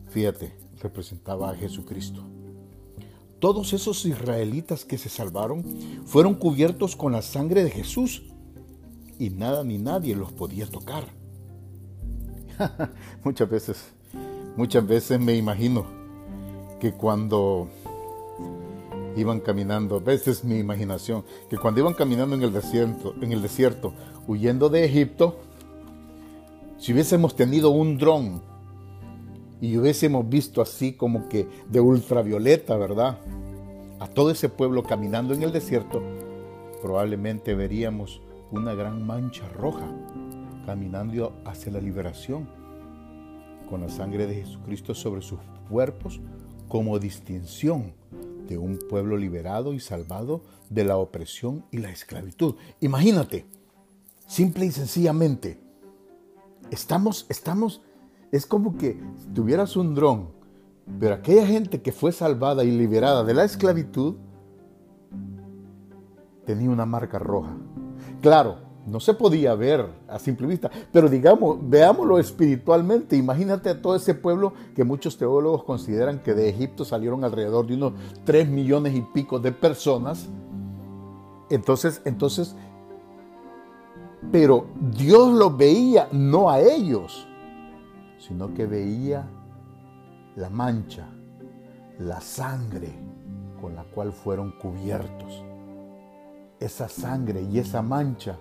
fíjate, 0.08 0.52
representaba 0.82 1.50
a 1.50 1.54
Jesucristo. 1.54 2.22
Todos 3.38 3.72
esos 3.72 4.04
israelitas 4.04 4.84
que 4.84 4.98
se 4.98 5.08
salvaron 5.08 5.64
fueron 6.04 6.34
cubiertos 6.34 6.96
con 6.96 7.12
la 7.12 7.22
sangre 7.22 7.62
de 7.62 7.70
Jesús 7.70 8.22
y 9.18 9.30
nada 9.30 9.64
ni 9.64 9.78
nadie 9.78 10.16
los 10.16 10.32
podía 10.32 10.66
tocar. 10.66 11.04
muchas 13.24 13.48
veces, 13.48 13.84
muchas 14.56 14.86
veces 14.86 15.20
me 15.20 15.36
imagino 15.36 15.86
que 16.80 16.92
cuando 16.92 17.68
iban 19.16 19.40
caminando, 19.40 20.02
esa 20.06 20.30
es 20.30 20.44
mi 20.44 20.58
imaginación, 20.58 21.24
que 21.48 21.58
cuando 21.58 21.80
iban 21.80 21.94
caminando 21.94 22.34
en 22.34 22.42
el 22.42 22.52
desierto, 22.52 23.14
en 23.20 23.32
el 23.32 23.42
desierto, 23.42 23.92
huyendo 24.26 24.68
de 24.68 24.84
Egipto, 24.84 25.38
si 26.78 26.92
hubiésemos 26.92 27.34
tenido 27.36 27.70
un 27.70 27.98
dron 27.98 28.42
y 29.60 29.76
hubiésemos 29.76 30.28
visto 30.28 30.60
así 30.60 30.92
como 30.92 31.28
que 31.28 31.48
de 31.68 31.80
ultravioleta, 31.80 32.76
¿verdad? 32.76 33.18
A 34.00 34.06
todo 34.08 34.30
ese 34.30 34.48
pueblo 34.48 34.82
caminando 34.82 35.34
en 35.34 35.42
el 35.42 35.52
desierto, 35.52 36.02
probablemente 36.82 37.54
veríamos 37.54 38.20
una 38.50 38.74
gran 38.74 39.06
mancha 39.06 39.48
roja 39.48 39.86
caminando 40.66 41.32
hacia 41.44 41.72
la 41.72 41.80
liberación, 41.80 42.46
con 43.68 43.80
la 43.80 43.88
sangre 43.88 44.26
de 44.26 44.34
Jesucristo 44.34 44.94
sobre 44.94 45.22
sus 45.22 45.38
cuerpos 45.70 46.20
como 46.68 46.98
distinción 46.98 47.94
de 48.46 48.58
un 48.58 48.78
pueblo 48.78 49.16
liberado 49.16 49.72
y 49.72 49.80
salvado 49.80 50.42
de 50.70 50.84
la 50.84 50.96
opresión 50.96 51.64
y 51.70 51.78
la 51.78 51.90
esclavitud. 51.90 52.56
Imagínate, 52.80 53.46
simple 54.26 54.66
y 54.66 54.70
sencillamente, 54.70 55.60
estamos, 56.70 57.26
estamos, 57.28 57.82
es 58.32 58.46
como 58.46 58.76
que 58.76 59.00
tuvieras 59.34 59.76
un 59.76 59.94
dron, 59.94 60.30
pero 60.98 61.14
aquella 61.14 61.46
gente 61.46 61.82
que 61.82 61.92
fue 61.92 62.12
salvada 62.12 62.64
y 62.64 62.70
liberada 62.70 63.24
de 63.24 63.34
la 63.34 63.44
esclavitud 63.44 64.16
tenía 66.44 66.70
una 66.70 66.86
marca 66.86 67.18
roja. 67.18 67.56
Claro, 68.20 68.58
no 68.86 69.00
se 69.00 69.14
podía 69.14 69.54
ver 69.54 69.88
a 70.08 70.18
simple 70.18 70.46
vista, 70.46 70.70
pero 70.92 71.08
digamos, 71.08 71.58
veámoslo 71.62 72.18
espiritualmente. 72.18 73.16
Imagínate 73.16 73.70
a 73.70 73.80
todo 73.80 73.96
ese 73.96 74.14
pueblo 74.14 74.52
que 74.76 74.84
muchos 74.84 75.16
teólogos 75.16 75.64
consideran 75.64 76.22
que 76.22 76.34
de 76.34 76.50
Egipto 76.50 76.84
salieron 76.84 77.24
alrededor 77.24 77.66
de 77.66 77.74
unos 77.74 77.94
3 78.24 78.48
millones 78.48 78.94
y 78.94 79.00
pico 79.00 79.38
de 79.38 79.52
personas. 79.52 80.28
Entonces, 81.48 82.02
entonces, 82.04 82.54
pero 84.30 84.66
Dios 84.78 85.32
los 85.32 85.56
veía 85.56 86.08
no 86.12 86.50
a 86.50 86.60
ellos, 86.60 87.26
sino 88.18 88.52
que 88.52 88.66
veía 88.66 89.26
la 90.36 90.50
mancha, 90.50 91.08
la 91.98 92.20
sangre 92.20 92.92
con 93.62 93.74
la 93.74 93.84
cual 93.84 94.12
fueron 94.12 94.52
cubiertos. 94.58 95.42
Esa 96.60 96.88
sangre 96.88 97.42
y 97.42 97.58
esa 97.58 97.80
mancha 97.80 98.38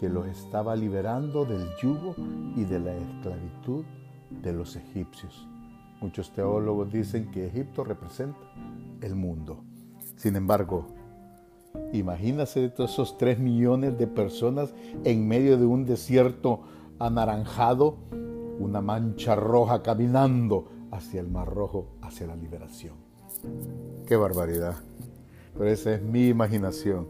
que 0.00 0.08
los 0.08 0.26
estaba 0.28 0.74
liberando 0.76 1.44
del 1.44 1.68
yugo 1.82 2.14
y 2.56 2.64
de 2.64 2.80
la 2.80 2.96
esclavitud 2.96 3.84
de 4.30 4.54
los 4.54 4.74
egipcios. 4.76 5.46
Muchos 6.00 6.32
teólogos 6.32 6.90
dicen 6.90 7.30
que 7.30 7.48
Egipto 7.48 7.84
representa 7.84 8.38
el 9.02 9.14
mundo. 9.14 9.62
Sin 10.16 10.36
embargo, 10.36 10.86
imagínase 11.92 12.72
esos 12.78 13.18
tres 13.18 13.38
millones 13.38 13.98
de 13.98 14.06
personas 14.06 14.72
en 15.04 15.28
medio 15.28 15.58
de 15.58 15.66
un 15.66 15.84
desierto 15.84 16.62
anaranjado, 16.98 17.98
una 18.58 18.80
mancha 18.80 19.34
roja 19.34 19.82
caminando 19.82 20.70
hacia 20.92 21.20
el 21.20 21.28
mar 21.28 21.46
rojo, 21.46 21.88
hacia 22.00 22.26
la 22.26 22.36
liberación. 22.36 22.94
Qué 24.06 24.16
barbaridad. 24.16 24.76
Pero 25.52 25.68
esa 25.68 25.92
es 25.92 26.00
mi 26.00 26.28
imaginación. 26.28 27.06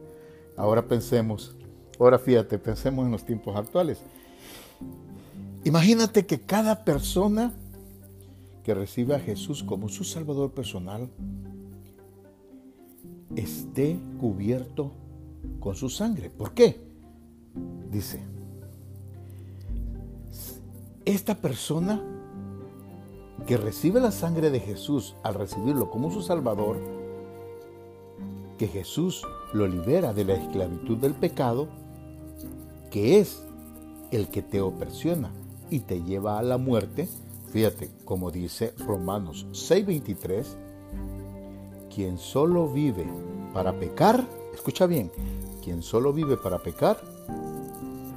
Ahora 0.56 0.88
pensemos 0.88 1.56
Ahora 2.00 2.18
fíjate, 2.18 2.58
pensemos 2.58 3.04
en 3.04 3.12
los 3.12 3.24
tiempos 3.26 3.54
actuales. 3.54 3.98
Imagínate 5.64 6.24
que 6.24 6.40
cada 6.40 6.82
persona 6.82 7.52
que 8.64 8.72
recibe 8.72 9.14
a 9.14 9.20
Jesús 9.20 9.62
como 9.62 9.90
su 9.90 10.04
Salvador 10.04 10.52
personal 10.52 11.10
esté 13.36 13.98
cubierto 14.18 14.92
con 15.60 15.76
su 15.76 15.90
sangre. 15.90 16.30
¿Por 16.30 16.52
qué? 16.52 16.80
Dice, 17.90 18.20
esta 21.04 21.34
persona 21.34 22.02
que 23.46 23.58
recibe 23.58 24.00
la 24.00 24.10
sangre 24.10 24.50
de 24.50 24.60
Jesús 24.60 25.16
al 25.22 25.34
recibirlo 25.34 25.90
como 25.90 26.10
su 26.10 26.22
Salvador, 26.22 26.78
que 28.56 28.68
Jesús 28.68 29.22
lo 29.52 29.66
libera 29.68 30.14
de 30.14 30.24
la 30.24 30.34
esclavitud 30.34 30.96
del 30.96 31.12
pecado, 31.14 31.68
que 32.90 33.18
es 33.18 33.42
el 34.10 34.28
que 34.28 34.42
te 34.42 34.60
opresiona 34.60 35.30
y 35.70 35.80
te 35.80 36.02
lleva 36.02 36.38
a 36.38 36.42
la 36.42 36.58
muerte, 36.58 37.08
fíjate, 37.52 37.90
como 38.04 38.30
dice 38.30 38.74
Romanos 38.78 39.46
6:23, 39.52 40.56
quien 41.94 42.18
solo 42.18 42.68
vive 42.68 43.06
para 43.52 43.78
pecar, 43.78 44.26
escucha 44.52 44.86
bien, 44.86 45.10
quien 45.62 45.82
solo 45.82 46.12
vive 46.12 46.36
para 46.36 46.62
pecar, 46.62 47.00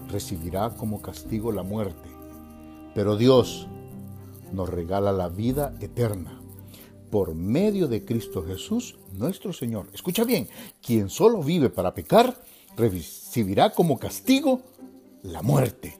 recibirá 0.09 0.71
como 0.75 1.01
castigo 1.01 1.51
la 1.51 1.63
muerte. 1.63 2.09
Pero 2.93 3.17
Dios 3.17 3.67
nos 4.51 4.69
regala 4.69 5.11
la 5.11 5.29
vida 5.29 5.73
eterna 5.79 6.39
por 7.09 7.35
medio 7.35 7.87
de 7.87 8.05
Cristo 8.05 8.43
Jesús, 8.43 8.95
nuestro 9.13 9.53
Señor. 9.53 9.87
Escucha 9.93 10.23
bien, 10.23 10.47
quien 10.81 11.09
solo 11.09 11.43
vive 11.43 11.69
para 11.69 11.93
pecar, 11.93 12.35
recibirá 12.75 13.71
como 13.71 13.97
castigo 13.97 14.61
la 15.23 15.41
muerte. 15.41 15.99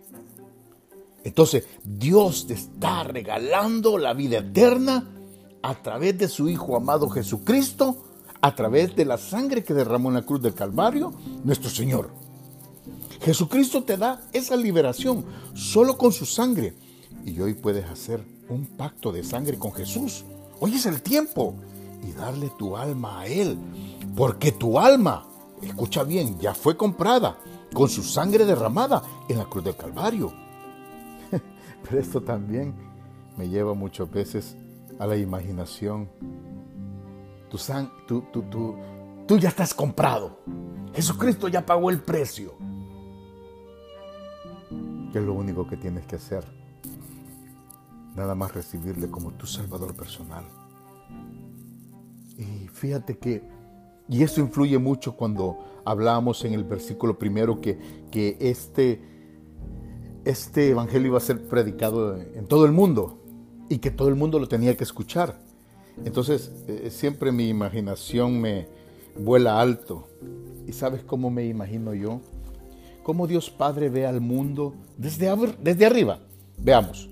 Entonces, 1.23 1.67
Dios 1.83 2.47
te 2.47 2.53
está 2.53 3.03
regalando 3.03 3.97
la 3.97 4.13
vida 4.13 4.39
eterna 4.39 5.07
a 5.61 5.75
través 5.75 6.17
de 6.17 6.27
su 6.27 6.49
Hijo 6.49 6.75
amado 6.75 7.09
Jesucristo, 7.09 7.97
a 8.41 8.53
través 8.53 8.95
de 8.95 9.05
la 9.05 9.17
sangre 9.17 9.63
que 9.63 9.73
derramó 9.73 10.09
en 10.09 10.15
la 10.15 10.25
cruz 10.25 10.41
del 10.41 10.53
Calvario, 10.53 11.13
nuestro 11.45 11.69
Señor. 11.69 12.11
Jesucristo 13.21 13.83
te 13.83 13.95
da 13.95 14.21
esa 14.33 14.57
liberación 14.57 15.23
solo 15.53 15.97
con 15.97 16.11
su 16.11 16.25
sangre. 16.25 16.73
Y 17.25 17.39
hoy 17.39 17.53
puedes 17.53 17.85
hacer 17.85 18.21
un 18.49 18.65
pacto 18.65 19.13
de 19.13 19.23
sangre 19.23 19.57
con 19.57 19.71
Jesús. 19.71 20.25
Hoy 20.59 20.75
es 20.75 20.85
el 20.85 21.01
tiempo. 21.01 21.55
Y 22.05 22.11
darle 22.11 22.51
tu 22.59 22.75
alma 22.75 23.21
a 23.21 23.27
Él. 23.27 23.57
Porque 24.13 24.51
tu 24.51 24.77
alma 24.77 25.25
escucha 25.65 26.03
bien, 26.03 26.39
ya 26.39 26.53
fue 26.53 26.77
comprada 26.77 27.37
con 27.73 27.89
su 27.89 28.03
sangre 28.03 28.45
derramada 28.45 29.01
en 29.27 29.37
la 29.37 29.45
cruz 29.45 29.63
del 29.63 29.75
Calvario. 29.75 30.31
Pero 31.83 31.99
esto 31.99 32.21
también 32.21 32.73
me 33.37 33.49
lleva 33.49 33.73
muchas 33.73 34.09
veces 34.09 34.55
a 34.99 35.07
la 35.07 35.17
imaginación. 35.17 36.09
Tú, 37.49 37.57
tú, 38.07 38.43
tú, 38.49 38.75
tú 39.27 39.37
ya 39.37 39.49
estás 39.49 39.73
comprado. 39.73 40.39
Jesucristo 40.93 41.47
ya 41.47 41.65
pagó 41.65 41.89
el 41.89 42.01
precio. 42.01 42.53
¿Qué 45.11 45.19
es 45.19 45.25
lo 45.25 45.33
único 45.33 45.67
que 45.67 45.77
tienes 45.77 46.05
que 46.07 46.15
hacer? 46.15 46.43
Nada 48.15 48.33
más 48.33 48.53
recibirle 48.53 49.09
como 49.09 49.31
tu 49.31 49.45
Salvador 49.45 49.95
personal. 49.95 50.45
Y 52.37 52.67
fíjate 52.67 53.17
que 53.17 53.43
y 54.13 54.21
eso 54.21 54.41
influye 54.41 54.77
mucho 54.77 55.17
cuando 55.17 55.57
hablamos 55.85 56.45
en 56.45 56.53
el 56.53 56.63
versículo 56.63 57.17
primero 57.17 57.59
que, 57.59 57.79
que 58.11 58.37
este, 58.39 59.01
este 60.23 60.69
evangelio 60.69 61.07
iba 61.07 61.17
a 61.17 61.21
ser 61.21 61.41
predicado 61.47 62.15
en 62.15 62.45
todo 62.45 62.67
el 62.67 62.73
mundo 62.73 63.23
y 63.69 63.79
que 63.79 63.89
todo 63.89 64.09
el 64.09 64.15
mundo 64.15 64.37
lo 64.37 64.47
tenía 64.47 64.77
que 64.77 64.83
escuchar. 64.83 65.39
Entonces, 66.05 66.53
eh, 66.67 66.91
siempre 66.91 67.31
mi 67.31 67.49
imaginación 67.49 68.39
me 68.39 68.67
vuela 69.17 69.59
alto. 69.59 70.07
¿Y 70.67 70.73
sabes 70.73 71.01
cómo 71.03 71.31
me 71.31 71.47
imagino 71.47 71.95
yo? 71.95 72.21
Cómo 73.01 73.25
Dios 73.25 73.49
Padre 73.49 73.89
ve 73.89 74.05
al 74.05 74.21
mundo 74.21 74.75
desde, 74.95 75.35
desde 75.59 75.87
arriba. 75.87 76.19
Veamos. 76.59 77.09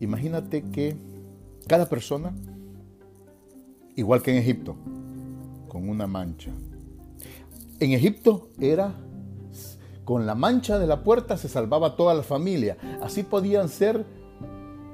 Imagínate 0.00 0.62
que 0.70 0.96
cada 1.66 1.90
persona, 1.90 2.34
igual 3.96 4.22
que 4.22 4.30
en 4.30 4.38
Egipto, 4.38 4.76
con 5.72 5.88
una 5.88 6.06
mancha. 6.06 6.50
En 7.80 7.92
Egipto 7.92 8.50
era 8.60 8.92
con 10.04 10.26
la 10.26 10.34
mancha 10.34 10.78
de 10.78 10.86
la 10.86 11.02
puerta 11.02 11.38
se 11.38 11.48
salvaba 11.48 11.96
toda 11.96 12.12
la 12.12 12.22
familia. 12.22 12.76
Así 13.00 13.22
podían 13.22 13.70
ser, 13.70 14.04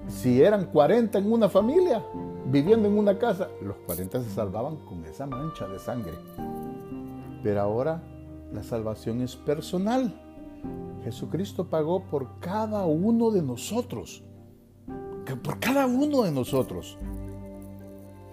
si 0.07 0.41
eran 0.41 0.67
40 0.67 1.19
en 1.19 1.33
una 1.33 1.49
familia, 1.49 2.05
viviendo 2.47 2.87
en 2.87 2.97
una 2.97 3.19
casa, 3.19 3.49
los 3.61 3.77
40 3.87 4.23
se 4.23 4.31
salvaban 4.31 4.77
con 4.77 5.05
esa 5.05 5.27
mancha 5.27 5.67
de 5.67 5.81
sangre. 5.81 6.15
Pero 7.43 7.61
ahora 7.61 8.01
la 8.53 8.63
salvación 8.63 9.21
es 9.21 9.35
personal. 9.35 10.15
Jesucristo 11.03 11.69
pagó 11.69 12.05
por 12.05 12.39
cada 12.39 12.87
uno 12.87 13.33
de 13.33 13.43
nosotros. 13.43 14.23
Por 15.43 15.59
cada 15.59 15.87
uno 15.87 16.23
de 16.23 16.31
nosotros. 16.31 16.97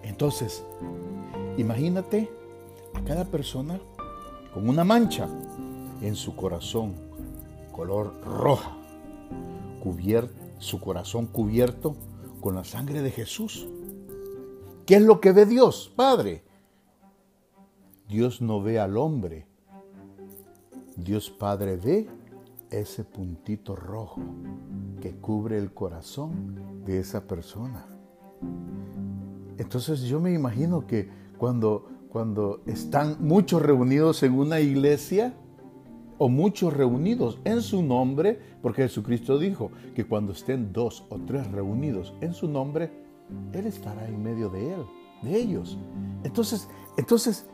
Entonces, 0.04 0.64
imagínate 1.56 2.35
a 2.96 3.04
cada 3.04 3.24
persona 3.24 3.78
con 4.52 4.68
una 4.68 4.84
mancha 4.84 5.28
en 6.00 6.14
su 6.14 6.34
corazón, 6.34 6.94
color 7.72 8.14
roja, 8.24 8.76
cubierto, 9.82 10.34
su 10.58 10.80
corazón 10.80 11.26
cubierto 11.26 11.94
con 12.40 12.54
la 12.54 12.64
sangre 12.64 13.02
de 13.02 13.10
Jesús. 13.10 13.66
¿Qué 14.86 14.96
es 14.96 15.02
lo 15.02 15.20
que 15.20 15.32
ve 15.32 15.46
Dios, 15.46 15.92
Padre? 15.94 16.42
Dios 18.08 18.40
no 18.40 18.62
ve 18.62 18.78
al 18.78 18.96
hombre. 18.96 19.46
Dios 20.96 21.30
Padre 21.30 21.76
ve 21.76 22.08
ese 22.70 23.04
puntito 23.04 23.76
rojo 23.76 24.22
que 25.00 25.14
cubre 25.14 25.58
el 25.58 25.72
corazón 25.72 26.84
de 26.84 27.00
esa 27.00 27.26
persona. 27.26 27.84
Entonces 29.58 30.02
yo 30.02 30.20
me 30.20 30.32
imagino 30.32 30.86
que 30.86 31.08
cuando, 31.38 31.88
cuando 32.10 32.62
están 32.66 33.16
muchos 33.20 33.62
reunidos 33.62 34.22
en 34.22 34.34
una 34.34 34.60
iglesia, 34.60 35.34
o 36.18 36.28
muchos 36.28 36.72
reunidos 36.72 37.38
en 37.44 37.60
su 37.62 37.82
nombre, 37.82 38.38
porque 38.62 38.82
Jesucristo 38.82 39.38
dijo 39.38 39.70
que 39.94 40.06
cuando 40.06 40.32
estén 40.32 40.72
dos 40.72 41.04
o 41.10 41.18
tres 41.18 41.50
reunidos 41.52 42.14
en 42.20 42.32
su 42.32 42.48
nombre, 42.48 42.90
Él 43.52 43.66
estará 43.66 44.06
en 44.08 44.22
medio 44.22 44.48
de 44.48 44.74
él, 44.74 44.80
de 45.22 45.36
ellos. 45.36 45.78
Entonces, 46.24 46.68
entonces, 46.96 47.48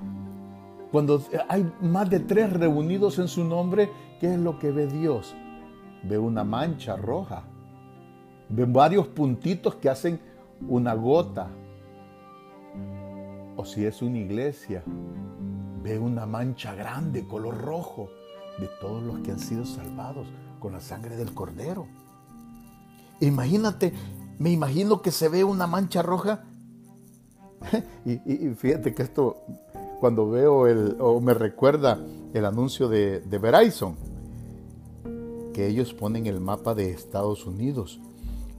cuando 0.91 1.23
hay 1.49 1.71
más 1.81 2.09
de 2.11 2.21
tres 2.21 2.53
reunidos 2.53 3.19
en 3.19 3.29
su 3.29 3.45
nombre, 3.45 3.91
¿qué 4.21 4.35
es 4.35 4.39
lo 4.39 4.59
que 4.59 4.71
ve 4.71 4.87
Dios? 4.87 5.35
Ve 6.05 6.19
una 6.19 6.45
mancha 6.45 6.97
roja, 6.97 7.45
ve 8.49 8.65
varios 8.65 9.09
puntitos 9.09 9.77
que 9.77 9.89
hacen 9.89 10.21
una 10.69 10.95
gota. 10.95 11.51
O 13.57 13.65
si 13.65 13.85
es 13.85 14.03
una 14.03 14.19
iglesia, 14.19 14.83
ve 15.83 15.99
una 15.99 16.27
mancha 16.27 16.75
grande, 16.75 17.27
color 17.27 17.59
rojo 17.59 18.09
de 18.59 18.69
todos 18.81 19.03
los 19.03 19.21
que 19.21 19.33
han 19.33 19.39
sido 19.39 19.65
salvados 19.65 20.27
con 20.59 20.73
la 20.73 20.81
sangre 20.81 21.17
del 21.17 21.35
cordero. 21.35 21.87
Imagínate, 23.21 23.93
me 24.39 24.51
imagino 24.51 25.03
que 25.03 25.11
se 25.11 25.29
ve 25.29 25.45
una 25.45 25.67
mancha 25.67 26.03
roja. 26.03 26.45
y, 28.05 28.17
fíjate 28.57 28.95
que 28.95 29.03
esto, 29.03 29.37
cuando 30.01 30.29
veo 30.29 30.67
el, 30.67 30.97
o 30.99 31.21
me 31.21 31.35
recuerda 31.35 32.01
el 32.33 32.45
anuncio 32.45 32.89
de, 32.89 33.21
de 33.21 33.39
Verizon, 33.39 33.97
que 35.53 35.67
ellos 35.67 35.93
ponen 35.93 36.27
el 36.27 36.41
mapa 36.41 36.75
de 36.75 36.91
Estados 36.91 37.47
Unidos 37.47 38.01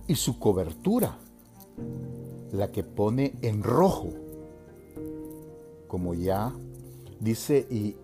y 0.08 0.16
su 0.16 0.40
cobertura, 0.40 1.18
la 2.52 2.72
que 2.72 2.84
pone 2.84 3.36
en 3.42 3.64
rojo, 3.64 4.10
como 5.94 6.16
ya 6.16 6.52
dice, 7.20 7.68
y, 7.70 7.96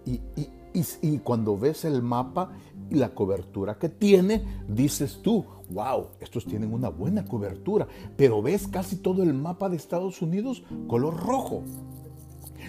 y, 1.02 1.18
cuando 1.24 1.58
ves 1.58 1.86
el 1.86 2.04
mapa 2.04 2.52
y 2.88 2.94
la 2.94 3.16
cobertura 3.16 3.80
que 3.80 3.90
tiene, 3.90 4.46
dices 4.68 5.22
tú, 5.24 5.44
wow, 5.72 6.10
estos 6.20 6.46
tienen 6.46 6.72
una 6.72 6.90
buena 6.90 7.26
cobertura, 7.26 7.88
pero 8.16 8.44
ves 8.44 8.68
casi 8.68 8.98
todo 8.98 9.24
el 9.24 9.34
mapa 9.34 9.70
de 9.70 9.78
Estados 9.78 10.22
Unidos 10.22 10.62
color 10.88 11.18
rojo. 11.18 11.64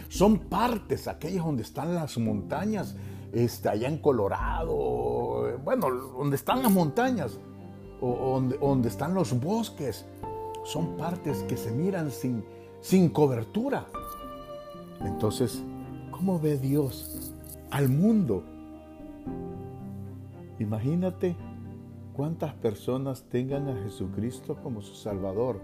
Son 0.09 0.39
partes, 0.39 1.07
aquellas 1.07 1.45
donde 1.45 1.65
están 1.65 1.95
las 1.95 2.17
montañas, 2.17 2.97
este, 3.35 3.69
allá 3.69 3.89
en 3.89 3.99
Colorado, 3.99 5.59
bueno, 5.63 5.91
donde 6.17 6.37
están 6.37 6.63
las 6.63 6.73
montañas, 6.73 7.39
o 8.01 8.37
donde, 8.37 8.57
donde 8.57 8.89
están 8.89 9.13
los 9.13 9.39
bosques, 9.39 10.07
son 10.65 10.97
partes 10.97 11.43
que 11.43 11.59
se 11.59 11.73
miran 11.73 12.11
sin, 12.11 12.43
sin 12.81 13.11
cobertura. 13.11 13.87
Entonces, 15.01 15.63
¿cómo 16.11 16.39
ve 16.39 16.59
Dios 16.59 17.31
al 17.71 17.89
mundo. 17.89 18.43
Imagínate 20.59 21.37
cuántas 22.13 22.53
personas 22.55 23.25
tengan 23.31 23.69
a 23.69 23.83
Jesucristo 23.83 24.57
como 24.63 24.83
su 24.83 24.95
Salvador, 24.95 25.61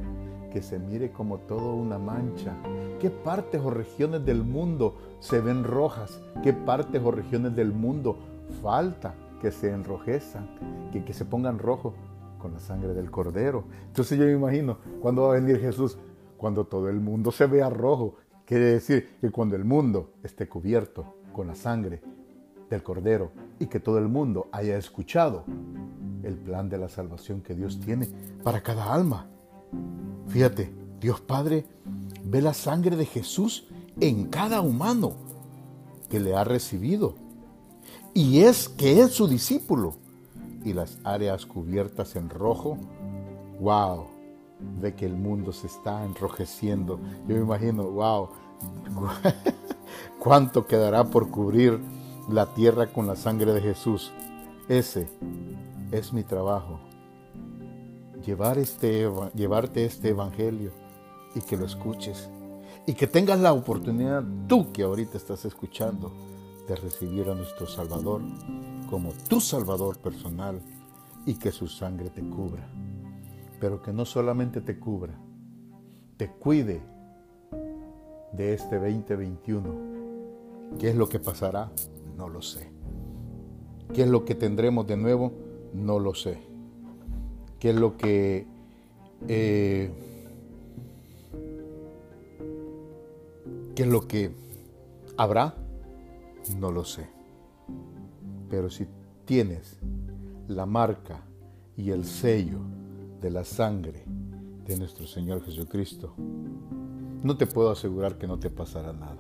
que 0.53 0.63
se 0.63 0.79
mire 0.79 1.13
como 1.13 1.39
todo 1.39 1.75
una 1.75 1.99
mancha. 1.99 2.57
¿Qué 3.01 3.11
partes 3.11 3.61
o 3.61 3.71
regiones 3.71 4.25
del 4.25 4.43
mundo 4.43 4.97
se 5.21 5.41
ven 5.41 5.65
rojas? 5.65 6.23
¿Qué 6.43 6.53
partes 6.53 7.03
o 7.05 7.11
regiones 7.11 7.55
del 7.55 7.73
mundo 7.73 8.19
falta 8.63 9.15
que 9.41 9.51
se 9.51 9.71
enrojezan, 9.71 10.91
que, 10.93 11.05
que 11.05 11.13
se 11.13 11.25
pongan 11.27 11.59
rojo 11.59 11.93
con 12.39 12.55
la 12.55 12.61
sangre 12.61 12.95
del 12.95 13.11
Cordero? 13.11 13.65
Entonces 13.89 14.19
yo 14.19 14.25
me 14.25 14.33
imagino, 14.33 14.79
cuando 15.03 15.23
va 15.23 15.33
a 15.33 15.41
venir 15.41 15.61
Jesús? 15.61 15.99
Cuando 16.39 16.65
todo 16.65 16.89
el 16.89 17.01
mundo 17.01 17.33
se 17.33 17.47
vea 17.47 17.69
rojo. 17.69 18.15
Quiere 18.47 18.67
decir 18.67 19.17
que 19.21 19.31
cuando 19.33 19.57
el 19.57 19.65
mundo 19.65 20.13
esté 20.23 20.49
cubierto 20.49 21.17
con 21.33 21.49
la 21.49 21.57
sangre 21.57 22.01
del 22.71 22.81
Cordero 22.83 23.33
y 23.59 23.67
que 23.67 23.81
todo 23.81 23.99
el 23.99 24.07
mundo 24.07 24.49
haya 24.53 24.77
escuchado 24.79 25.45
el 26.23 26.37
plan 26.37 26.69
de 26.69 26.79
la 26.79 26.89
salvación 26.89 27.41
que 27.41 27.57
Dios 27.57 27.81
tiene 27.81 28.09
para 28.45 28.63
cada 28.63 28.95
alma. 28.95 29.27
Fíjate, 30.29 30.73
Dios 31.01 31.21
Padre 31.21 31.67
ve 32.25 32.41
la 32.41 32.55
sangre 32.55 32.95
de 32.95 33.05
Jesús 33.05 33.67
en 34.01 34.27
cada 34.27 34.61
humano 34.61 35.15
que 36.09 36.21
le 36.21 36.37
ha 36.37 36.45
recibido. 36.45 37.17
Y 38.15 38.43
es 38.43 38.69
que 38.69 39.01
es 39.01 39.11
su 39.11 39.27
discípulo. 39.27 39.95
Y 40.65 40.73
las 40.73 40.99
áreas 41.03 41.47
cubiertas 41.47 42.15
en 42.15 42.31
rojo, 42.31 42.79
wow, 43.61 44.07
ve 44.61 44.95
que 44.95 45.07
el 45.07 45.17
mundo 45.17 45.53
se 45.53 45.67
está 45.67 46.05
enrojeciendo. 46.05 46.99
Yo 47.27 47.35
me 47.37 47.43
imagino, 47.43 47.85
wow, 47.85 48.29
¿Cuánto 50.19 50.67
quedará 50.67 51.05
por 51.05 51.31
cubrir 51.31 51.81
la 52.29 52.47
tierra 52.55 52.93
con 52.93 53.07
la 53.07 53.17
sangre 53.17 53.53
de 53.53 53.61
Jesús? 53.61 54.13
Ese 54.69 55.09
es 55.93 56.13
mi 56.13 56.25
trabajo. 56.25 56.81
Llevar 58.25 58.59
este, 58.59 59.09
llevarte 59.35 59.85
este 59.85 60.09
evangelio 60.09 60.73
y 61.35 61.41
que 61.41 61.57
lo 61.57 61.67
escuches. 61.67 62.29
Y 62.87 62.95
que 62.95 63.07
tengas 63.07 63.41
la 63.41 63.53
oportunidad, 63.53 64.25
tú 64.49 64.73
que 64.73 64.83
ahorita 64.83 65.17
estás 65.17 65.45
escuchando, 65.45 66.13
de 66.69 66.77
recibir 66.77 67.29
a 67.29 67.35
nuestro 67.35 67.67
Salvador 67.67 68.23
como 68.91 69.13
tu 69.29 69.41
Salvador 69.41 69.99
personal 69.99 70.61
y 71.25 71.35
que 71.35 71.53
su 71.53 71.69
sangre 71.69 72.11
te 72.11 72.23
cubra. 72.23 72.69
Pero 73.61 73.83
que 73.83 73.93
no 73.93 74.05
solamente 74.05 74.61
te 74.61 74.79
cubra, 74.79 75.19
te 76.17 76.31
cuide 76.31 76.83
de 78.33 78.55
este 78.55 78.77
2021 78.77 79.97
¿Qué 80.79 80.91
es 80.91 80.97
lo 80.97 81.09
que 81.09 81.19
pasará? 81.19 81.73
No 82.19 82.29
lo 82.29 82.43
sé. 82.43 82.69
¿Qué 83.95 84.03
es 84.03 84.09
lo 84.09 84.27
que 84.27 84.35
tendremos 84.35 84.87
de 84.87 84.97
nuevo? 84.99 85.33
No 85.73 85.99
lo 85.99 86.15
sé. 86.15 86.39
¿Qué 87.59 87.71
es 87.71 87.77
lo 87.77 87.97
que... 87.97 88.47
Eh, 89.27 89.91
¿Qué 93.75 93.83
es 93.83 93.89
lo 93.89 94.07
que 94.07 94.33
habrá? 95.17 95.55
No 96.59 96.71
lo 96.71 96.85
sé. 96.85 97.09
Pero 98.51 98.69
si 98.69 98.87
tienes 99.25 99.79
la 100.47 100.67
marca 100.67 101.23
y 101.75 101.91
el 101.91 102.05
sello 102.05 102.59
la 103.31 103.45
sangre 103.45 104.05
de 104.67 104.77
nuestro 104.77 105.07
Señor 105.07 105.45
Jesucristo, 105.45 106.15
no 107.23 107.37
te 107.37 107.47
puedo 107.47 107.71
asegurar 107.71 108.19
que 108.19 108.27
no 108.27 108.39
te 108.39 108.51
pasará 108.51 108.93
nada. 108.93 109.19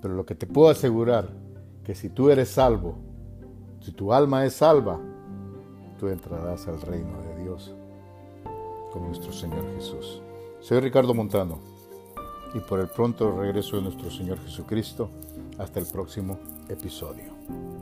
Pero 0.00 0.14
lo 0.14 0.26
que 0.26 0.34
te 0.34 0.46
puedo 0.46 0.68
asegurar, 0.68 1.30
que 1.84 1.94
si 1.94 2.08
tú 2.08 2.30
eres 2.30 2.50
salvo, 2.50 2.96
si 3.80 3.92
tu 3.92 4.12
alma 4.12 4.44
es 4.44 4.54
salva, 4.54 5.00
tú 5.98 6.08
entrarás 6.08 6.66
al 6.68 6.80
reino 6.80 7.20
de 7.22 7.42
Dios 7.42 7.74
con 8.92 9.06
nuestro 9.06 9.32
Señor 9.32 9.64
Jesús. 9.76 10.20
Soy 10.60 10.80
Ricardo 10.80 11.14
Montano 11.14 11.58
y 12.54 12.60
por 12.60 12.80
el 12.80 12.88
pronto 12.88 13.30
regreso 13.40 13.76
de 13.76 13.82
nuestro 13.82 14.10
Señor 14.10 14.38
Jesucristo. 14.40 15.10
Hasta 15.58 15.80
el 15.80 15.86
próximo 15.86 16.38
episodio. 16.68 17.81